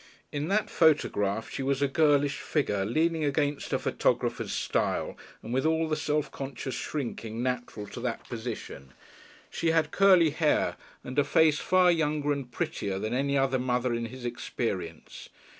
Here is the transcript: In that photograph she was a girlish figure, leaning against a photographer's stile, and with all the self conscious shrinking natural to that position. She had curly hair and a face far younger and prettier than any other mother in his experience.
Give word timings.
In 0.31 0.47
that 0.47 0.71
photograph 0.71 1.51
she 1.51 1.61
was 1.61 1.79
a 1.79 1.87
girlish 1.87 2.37
figure, 2.39 2.85
leaning 2.85 3.23
against 3.23 3.71
a 3.71 3.77
photographer's 3.77 4.51
stile, 4.51 5.15
and 5.43 5.53
with 5.53 5.63
all 5.63 5.87
the 5.87 5.95
self 5.95 6.31
conscious 6.31 6.73
shrinking 6.73 7.43
natural 7.43 7.85
to 7.89 7.99
that 7.99 8.27
position. 8.27 8.93
She 9.51 9.69
had 9.69 9.91
curly 9.91 10.31
hair 10.31 10.75
and 11.03 11.19
a 11.19 11.23
face 11.23 11.59
far 11.59 11.91
younger 11.91 12.31
and 12.31 12.51
prettier 12.51 12.97
than 12.97 13.13
any 13.13 13.37
other 13.37 13.59
mother 13.59 13.93
in 13.93 14.05
his 14.05 14.25
experience. 14.25 15.29